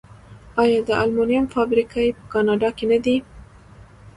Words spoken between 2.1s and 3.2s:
په کاناډا کې نه دي؟